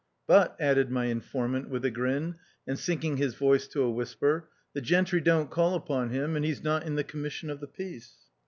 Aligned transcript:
"But," 0.27 0.55
added 0.59 0.89
my 0.89 1.05
informant 1.05 1.69
with 1.69 1.85
a 1.85 1.91
grin, 1.91 2.33
and 2.65 2.79
sink 2.79 3.03
ing 3.03 3.17
his 3.17 3.35
voice 3.35 3.67
to 3.67 3.83
a 3.83 3.91
whisper," 3.91 4.49
the 4.73 4.81
gentry 4.81 5.21
don't 5.21 5.51
call 5.51 5.75
upon 5.75 6.09
him, 6.09 6.35
and 6.35 6.43
he's 6.43 6.63
not 6.63 6.87
in 6.87 6.95
the 6.95 7.03
commission 7.03 7.51
of 7.51 7.59
the 7.59 7.67
peace." 7.67 8.15